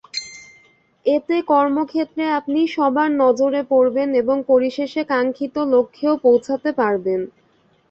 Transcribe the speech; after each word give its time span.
এতে 1.05 1.35
কর্মক্ষেত্রে 1.49 2.23
আপনি 2.39 2.59
সবার 2.75 3.09
নজরে 3.21 3.61
পড়বেন 3.71 4.09
এবং 4.21 4.37
পরিশেষে 4.51 5.01
কাঙ্ক্ষিত 5.11 5.55
লক্ষ্যেও 5.73 6.15
পৌঁছাতে 6.25 6.69
পারবেন। 6.79 7.21